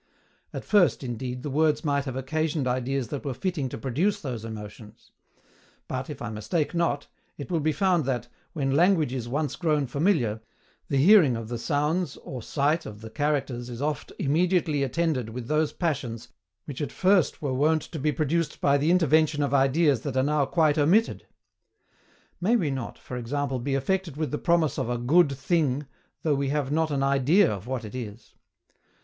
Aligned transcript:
At 0.51 0.65
first, 0.65 1.03
indeed, 1.03 1.43
the 1.43 1.51
words 1.51 1.85
might 1.85 2.05
have 2.05 2.15
occasioned 2.15 2.67
ideas 2.67 3.09
that 3.09 3.23
were 3.23 3.35
fitting 3.35 3.69
to 3.69 3.77
produce 3.77 4.19
those 4.19 4.43
emotions; 4.43 5.11
but, 5.87 6.09
if 6.09 6.23
I 6.23 6.31
mistake 6.31 6.73
not, 6.73 7.05
it 7.37 7.51
will 7.51 7.59
be 7.59 7.71
found 7.71 8.05
that, 8.05 8.27
when 8.53 8.71
language 8.71 9.13
is 9.13 9.29
once 9.29 9.55
grown 9.55 9.85
familiar, 9.85 10.41
the 10.87 10.97
hearing 10.97 11.35
of 11.37 11.49
the 11.49 11.59
sounds 11.59 12.17
or 12.23 12.41
sight 12.41 12.87
of 12.87 13.01
the 13.01 13.11
characters 13.11 13.69
is 13.69 13.79
oft 13.79 14.11
immediately 14.17 14.81
attended 14.81 15.29
with 15.29 15.45
those 15.47 15.71
passions 15.71 16.29
which 16.65 16.81
at 16.81 16.91
first 16.91 17.39
were 17.39 17.53
wont 17.53 17.83
to 17.83 17.99
be 17.99 18.11
produced 18.11 18.59
by 18.59 18.79
the 18.79 18.89
intervention 18.89 19.43
of 19.43 19.53
ideas 19.53 20.01
that 20.01 20.17
are 20.17 20.23
now 20.23 20.47
quite 20.47 20.79
omitted. 20.79 21.27
May 22.39 22.55
we 22.55 22.71
not, 22.71 22.97
for 22.97 23.17
example, 23.17 23.59
be 23.59 23.75
affected 23.75 24.17
with 24.17 24.31
the 24.31 24.39
promise 24.39 24.79
of 24.79 24.89
a 24.89 24.97
GOOD 24.97 25.31
THING, 25.33 25.85
though 26.23 26.33
we 26.33 26.49
have 26.49 26.71
not 26.71 26.89
an 26.89 27.03
idea 27.03 27.53
of 27.53 27.67
what 27.67 27.85
it 27.85 27.93
is? 27.93 28.33